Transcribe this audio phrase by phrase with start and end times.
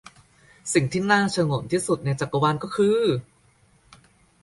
[0.73, 2.99] สิ่งที่น่าฉงนที่สุดในจักรวาลก็คือ